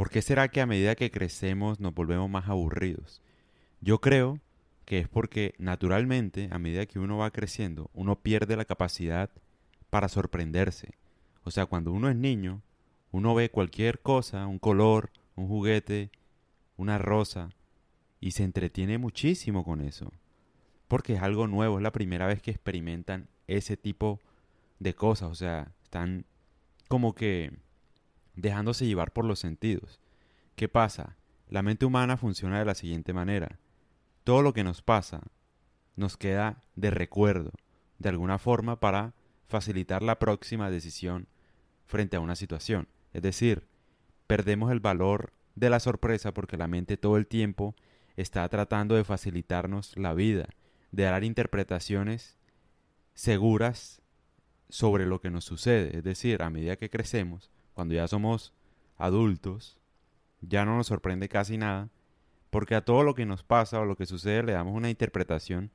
¿Por 0.00 0.08
qué 0.08 0.22
será 0.22 0.48
que 0.48 0.62
a 0.62 0.66
medida 0.66 0.94
que 0.94 1.10
crecemos 1.10 1.78
nos 1.78 1.94
volvemos 1.94 2.30
más 2.30 2.48
aburridos? 2.48 3.20
Yo 3.82 4.00
creo 4.00 4.40
que 4.86 4.98
es 4.98 5.08
porque 5.08 5.54
naturalmente, 5.58 6.48
a 6.52 6.58
medida 6.58 6.86
que 6.86 6.98
uno 6.98 7.18
va 7.18 7.30
creciendo, 7.32 7.90
uno 7.92 8.16
pierde 8.16 8.56
la 8.56 8.64
capacidad 8.64 9.28
para 9.90 10.08
sorprenderse. 10.08 10.94
O 11.44 11.50
sea, 11.50 11.66
cuando 11.66 11.92
uno 11.92 12.08
es 12.08 12.16
niño, 12.16 12.62
uno 13.12 13.34
ve 13.34 13.50
cualquier 13.50 14.00
cosa, 14.00 14.46
un 14.46 14.58
color, 14.58 15.10
un 15.36 15.48
juguete, 15.48 16.10
una 16.78 16.96
rosa, 16.96 17.50
y 18.20 18.30
se 18.30 18.44
entretiene 18.44 18.96
muchísimo 18.96 19.64
con 19.64 19.82
eso. 19.82 20.14
Porque 20.88 21.12
es 21.12 21.20
algo 21.20 21.46
nuevo, 21.46 21.76
es 21.76 21.82
la 21.82 21.92
primera 21.92 22.26
vez 22.26 22.40
que 22.40 22.52
experimentan 22.52 23.28
ese 23.48 23.76
tipo 23.76 24.18
de 24.78 24.94
cosas. 24.94 25.30
O 25.30 25.34
sea, 25.34 25.74
están 25.82 26.24
como 26.88 27.14
que 27.14 27.52
dejándose 28.34 28.86
llevar 28.86 29.12
por 29.12 29.24
los 29.24 29.38
sentidos. 29.38 30.00
¿Qué 30.56 30.68
pasa? 30.68 31.16
La 31.48 31.62
mente 31.62 31.84
humana 31.84 32.16
funciona 32.16 32.58
de 32.58 32.64
la 32.64 32.74
siguiente 32.74 33.12
manera. 33.12 33.58
Todo 34.24 34.42
lo 34.42 34.52
que 34.52 34.64
nos 34.64 34.82
pasa 34.82 35.22
nos 35.96 36.16
queda 36.16 36.62
de 36.76 36.90
recuerdo, 36.90 37.52
de 37.98 38.08
alguna 38.08 38.38
forma, 38.38 38.80
para 38.80 39.14
facilitar 39.48 40.02
la 40.02 40.18
próxima 40.18 40.70
decisión 40.70 41.26
frente 41.86 42.16
a 42.16 42.20
una 42.20 42.36
situación. 42.36 42.88
Es 43.12 43.22
decir, 43.22 43.66
perdemos 44.26 44.70
el 44.70 44.80
valor 44.80 45.32
de 45.56 45.70
la 45.70 45.80
sorpresa 45.80 46.32
porque 46.32 46.56
la 46.56 46.68
mente 46.68 46.96
todo 46.96 47.16
el 47.16 47.26
tiempo 47.26 47.74
está 48.16 48.48
tratando 48.48 48.94
de 48.94 49.04
facilitarnos 49.04 49.96
la 49.96 50.14
vida, 50.14 50.48
de 50.92 51.04
dar 51.04 51.24
interpretaciones 51.24 52.38
seguras 53.14 54.02
sobre 54.68 55.06
lo 55.06 55.20
que 55.20 55.30
nos 55.30 55.44
sucede. 55.44 55.96
Es 55.96 56.04
decir, 56.04 56.42
a 56.42 56.50
medida 56.50 56.76
que 56.76 56.90
crecemos, 56.90 57.50
cuando 57.74 57.94
ya 57.94 58.08
somos 58.08 58.52
adultos, 58.96 59.78
ya 60.40 60.64
no 60.64 60.76
nos 60.76 60.86
sorprende 60.86 61.28
casi 61.28 61.58
nada, 61.58 61.90
porque 62.50 62.74
a 62.74 62.84
todo 62.84 63.02
lo 63.02 63.14
que 63.14 63.26
nos 63.26 63.42
pasa 63.42 63.80
o 63.80 63.84
lo 63.84 63.96
que 63.96 64.06
sucede 64.06 64.42
le 64.42 64.52
damos 64.52 64.74
una 64.74 64.90
interpretación 64.90 65.70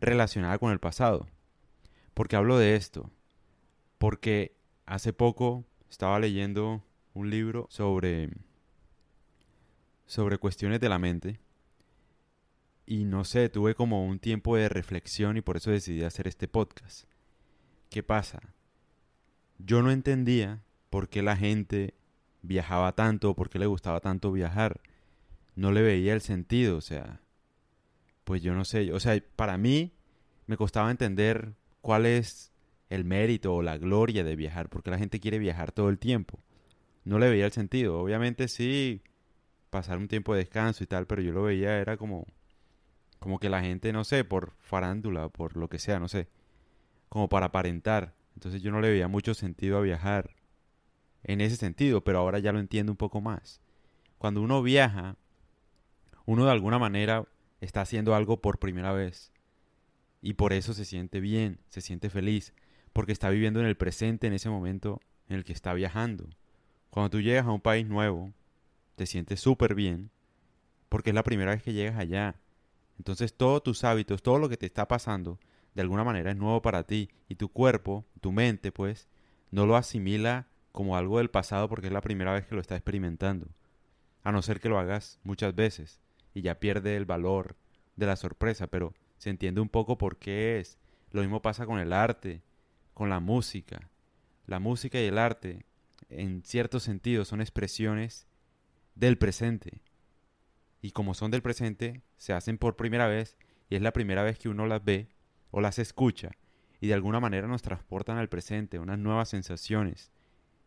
relacionada 0.00 0.58
con 0.58 0.72
el 0.72 0.80
pasado. 0.80 1.28
¿Por 2.14 2.28
qué 2.28 2.36
hablo 2.36 2.58
de 2.58 2.76
esto? 2.76 3.10
Porque 3.98 4.56
hace 4.86 5.12
poco 5.12 5.64
estaba 5.88 6.18
leyendo 6.18 6.82
un 7.14 7.30
libro 7.30 7.66
sobre 7.70 8.30
sobre 10.06 10.38
cuestiones 10.38 10.80
de 10.80 10.88
la 10.88 10.98
mente 10.98 11.38
y 12.90 13.04
no 13.04 13.24
sé, 13.24 13.48
tuve 13.48 13.76
como 13.76 14.04
un 14.04 14.18
tiempo 14.18 14.56
de 14.56 14.68
reflexión 14.68 15.36
y 15.36 15.42
por 15.42 15.56
eso 15.56 15.70
decidí 15.70 16.02
hacer 16.02 16.26
este 16.26 16.48
podcast. 16.48 17.04
¿Qué 17.88 18.02
pasa? 18.02 18.40
Yo 19.58 19.80
no 19.80 19.92
entendía 19.92 20.64
por 20.90 21.08
qué 21.08 21.22
la 21.22 21.36
gente 21.36 21.94
viajaba 22.42 22.94
tanto, 22.94 23.34
por 23.34 23.48
qué 23.48 23.58
le 23.58 23.66
gustaba 23.66 24.00
tanto 24.00 24.32
viajar. 24.32 24.80
No 25.54 25.72
le 25.72 25.82
veía 25.82 26.12
el 26.12 26.20
sentido, 26.20 26.76
o 26.76 26.80
sea, 26.80 27.20
pues 28.24 28.42
yo 28.42 28.54
no 28.54 28.64
sé, 28.64 28.92
o 28.92 29.00
sea, 29.00 29.20
para 29.36 29.56
mí 29.58 29.92
me 30.46 30.56
costaba 30.56 30.90
entender 30.90 31.54
cuál 31.80 32.06
es 32.06 32.52
el 32.88 33.04
mérito 33.04 33.54
o 33.54 33.62
la 33.62 33.78
gloria 33.78 34.24
de 34.24 34.36
viajar, 34.36 34.68
porque 34.68 34.90
la 34.90 34.98
gente 34.98 35.20
quiere 35.20 35.38
viajar 35.38 35.72
todo 35.72 35.88
el 35.88 35.98
tiempo. 35.98 36.40
No 37.04 37.18
le 37.18 37.30
veía 37.30 37.46
el 37.46 37.52
sentido. 37.52 38.00
Obviamente 38.00 38.48
sí, 38.48 39.02
pasar 39.70 39.98
un 39.98 40.08
tiempo 40.08 40.34
de 40.34 40.40
descanso 40.40 40.84
y 40.84 40.86
tal, 40.86 41.06
pero 41.06 41.22
yo 41.22 41.32
lo 41.32 41.44
veía 41.44 41.78
era 41.78 41.96
como 41.96 42.26
como 43.20 43.38
que 43.38 43.50
la 43.50 43.60
gente, 43.60 43.92
no 43.92 44.02
sé, 44.02 44.24
por 44.24 44.54
farándula, 44.60 45.28
por 45.28 45.56
lo 45.56 45.68
que 45.68 45.78
sea, 45.78 46.00
no 46.00 46.08
sé, 46.08 46.28
como 47.10 47.28
para 47.28 47.46
aparentar. 47.46 48.14
Entonces 48.34 48.62
yo 48.62 48.72
no 48.72 48.80
le 48.80 48.90
veía 48.90 49.08
mucho 49.08 49.34
sentido 49.34 49.76
a 49.76 49.82
viajar 49.82 50.30
en 51.22 51.40
ese 51.40 51.56
sentido, 51.56 52.02
pero 52.02 52.18
ahora 52.18 52.38
ya 52.38 52.52
lo 52.52 52.60
entiendo 52.60 52.92
un 52.92 52.96
poco 52.96 53.20
más. 53.20 53.60
Cuando 54.18 54.42
uno 54.42 54.62
viaja, 54.62 55.16
uno 56.26 56.44
de 56.44 56.52
alguna 56.52 56.78
manera 56.78 57.26
está 57.60 57.82
haciendo 57.82 58.14
algo 58.14 58.40
por 58.40 58.58
primera 58.58 58.92
vez 58.92 59.32
y 60.22 60.34
por 60.34 60.52
eso 60.52 60.74
se 60.74 60.84
siente 60.84 61.20
bien, 61.20 61.60
se 61.68 61.80
siente 61.80 62.10
feliz, 62.10 62.52
porque 62.92 63.12
está 63.12 63.30
viviendo 63.30 63.60
en 63.60 63.66
el 63.66 63.76
presente 63.76 64.26
en 64.26 64.32
ese 64.32 64.50
momento 64.50 65.00
en 65.28 65.36
el 65.36 65.44
que 65.44 65.52
está 65.52 65.72
viajando. 65.74 66.28
Cuando 66.90 67.10
tú 67.10 67.20
llegas 67.20 67.46
a 67.46 67.52
un 67.52 67.60
país 67.60 67.86
nuevo, 67.86 68.32
te 68.96 69.06
sientes 69.06 69.40
súper 69.40 69.74
bien, 69.74 70.10
porque 70.88 71.10
es 71.10 71.14
la 71.14 71.22
primera 71.22 71.52
vez 71.52 71.62
que 71.62 71.72
llegas 71.72 71.98
allá 71.98 72.36
entonces 73.00 73.32
todos 73.32 73.62
tus 73.62 73.82
hábitos, 73.84 74.22
todo 74.22 74.38
lo 74.38 74.50
que 74.50 74.58
te 74.58 74.66
está 74.66 74.86
pasando, 74.86 75.38
de 75.74 75.80
alguna 75.80 76.04
manera 76.04 76.32
es 76.32 76.36
nuevo 76.36 76.60
para 76.60 76.82
ti 76.82 77.08
y 77.30 77.36
tu 77.36 77.48
cuerpo, 77.48 78.04
tu 78.20 78.30
mente, 78.30 78.72
pues, 78.72 79.08
no 79.50 79.64
lo 79.64 79.74
asimila 79.74 80.48
como 80.72 80.96
algo 80.96 81.18
del 81.18 81.30
pasado 81.30 81.68
porque 81.68 81.88
es 81.88 81.92
la 81.92 82.00
primera 82.00 82.32
vez 82.32 82.46
que 82.46 82.54
lo 82.54 82.60
está 82.60 82.76
experimentando. 82.76 83.48
A 84.22 84.32
no 84.32 84.42
ser 84.42 84.60
que 84.60 84.68
lo 84.68 84.78
hagas 84.78 85.18
muchas 85.24 85.54
veces 85.54 86.00
y 86.34 86.42
ya 86.42 86.60
pierde 86.60 86.96
el 86.96 87.06
valor 87.06 87.56
de 87.96 88.06
la 88.06 88.16
sorpresa, 88.16 88.66
pero 88.66 88.94
se 89.18 89.30
entiende 89.30 89.60
un 89.60 89.68
poco 89.68 89.98
por 89.98 90.18
qué 90.18 90.60
es. 90.60 90.78
Lo 91.10 91.22
mismo 91.22 91.42
pasa 91.42 91.66
con 91.66 91.78
el 91.80 91.92
arte, 91.92 92.42
con 92.94 93.08
la 93.08 93.20
música. 93.20 93.90
La 94.46 94.60
música 94.60 95.00
y 95.00 95.06
el 95.06 95.18
arte, 95.18 95.64
en 96.08 96.42
cierto 96.44 96.80
sentido, 96.80 97.24
son 97.24 97.40
expresiones 97.40 98.26
del 98.94 99.18
presente 99.18 99.80
y 100.82 100.92
como 100.92 101.14
son 101.14 101.30
del 101.30 101.42
presente, 101.42 102.02
se 102.16 102.32
hacen 102.32 102.58
por 102.58 102.76
primera 102.76 103.06
vez 103.06 103.36
y 103.68 103.76
es 103.76 103.82
la 103.82 103.92
primera 103.92 104.22
vez 104.22 104.38
que 104.38 104.48
uno 104.48 104.66
las 104.66 104.84
ve 104.84 105.08
o 105.50 105.60
las 105.60 105.78
escucha 105.78 106.30
y 106.80 106.88
de 106.88 106.94
alguna 106.94 107.20
manera 107.20 107.46
nos 107.46 107.62
transportan 107.62 108.16
al 108.16 108.28
presente, 108.28 108.78
unas 108.78 108.98
nuevas 108.98 109.28
sensaciones 109.28 110.10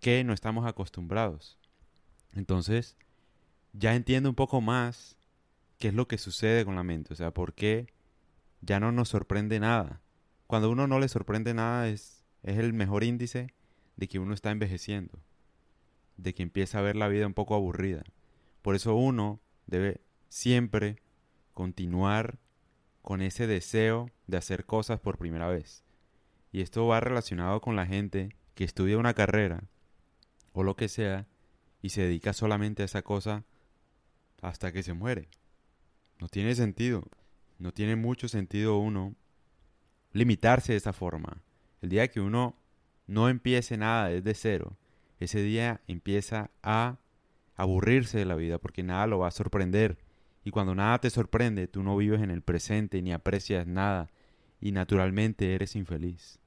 que 0.00 0.24
no 0.24 0.32
estamos 0.32 0.66
acostumbrados. 0.66 1.58
Entonces, 2.34 2.96
ya 3.72 3.94
entiendo 3.94 4.28
un 4.28 4.34
poco 4.34 4.60
más 4.60 5.16
qué 5.78 5.88
es 5.88 5.94
lo 5.94 6.08
que 6.08 6.18
sucede 6.18 6.64
con 6.64 6.76
la 6.76 6.82
mente, 6.82 7.12
o 7.12 7.16
sea, 7.16 7.32
por 7.32 7.54
qué 7.54 7.92
ya 8.60 8.80
no 8.80 8.92
nos 8.92 9.08
sorprende 9.08 9.60
nada. 9.60 10.00
Cuando 10.46 10.70
uno 10.70 10.86
no 10.86 10.98
le 10.98 11.08
sorprende 11.08 11.54
nada 11.54 11.88
es, 11.88 12.24
es 12.42 12.58
el 12.58 12.72
mejor 12.72 13.04
índice 13.04 13.52
de 13.96 14.08
que 14.08 14.18
uno 14.18 14.34
está 14.34 14.50
envejeciendo, 14.50 15.18
de 16.16 16.34
que 16.34 16.42
empieza 16.42 16.78
a 16.78 16.82
ver 16.82 16.96
la 16.96 17.08
vida 17.08 17.26
un 17.26 17.34
poco 17.34 17.54
aburrida. 17.54 18.04
Por 18.62 18.74
eso 18.74 18.94
uno 18.94 19.40
debe 19.66 20.00
siempre 20.28 20.96
continuar 21.54 22.38
con 23.02 23.22
ese 23.22 23.46
deseo 23.46 24.10
de 24.26 24.36
hacer 24.36 24.66
cosas 24.66 25.00
por 25.00 25.18
primera 25.18 25.48
vez. 25.48 25.84
Y 26.52 26.60
esto 26.60 26.86
va 26.86 27.00
relacionado 27.00 27.60
con 27.60 27.76
la 27.76 27.86
gente 27.86 28.34
que 28.54 28.64
estudia 28.64 28.98
una 28.98 29.14
carrera 29.14 29.64
o 30.56 30.62
lo 30.62 30.74
que 30.74 30.88
sea 30.88 31.26
y 31.82 31.90
se 31.90 32.02
dedica 32.02 32.32
solamente 32.32 32.80
a 32.80 32.86
esa 32.86 33.02
cosa 33.02 33.44
hasta 34.40 34.72
que 34.72 34.82
se 34.82 34.94
muere. 34.94 35.28
No 36.18 36.28
tiene 36.28 36.54
sentido. 36.54 37.04
No 37.58 37.72
tiene 37.72 37.94
mucho 37.94 38.26
sentido 38.26 38.78
uno 38.78 39.14
limitarse 40.12 40.72
de 40.72 40.78
esa 40.78 40.94
forma. 40.94 41.42
El 41.82 41.90
día 41.90 42.08
que 42.08 42.20
uno 42.20 42.56
no 43.06 43.28
empiece 43.28 43.76
nada 43.76 44.08
desde 44.08 44.32
cero, 44.32 44.78
ese 45.20 45.42
día 45.42 45.82
empieza 45.86 46.50
a 46.62 46.96
aburrirse 47.54 48.18
de 48.18 48.24
la 48.24 48.34
vida 48.34 48.58
porque 48.58 48.82
nada 48.82 49.06
lo 49.06 49.18
va 49.18 49.28
a 49.28 49.32
sorprender. 49.32 49.98
Y 50.42 50.52
cuando 50.52 50.74
nada 50.74 50.98
te 51.00 51.10
sorprende, 51.10 51.68
tú 51.68 51.82
no 51.82 51.98
vives 51.98 52.22
en 52.22 52.30
el 52.30 52.40
presente 52.40 53.02
ni 53.02 53.12
aprecias 53.12 53.66
nada 53.66 54.08
y 54.58 54.72
naturalmente 54.72 55.54
eres 55.54 55.76
infeliz. 55.76 56.40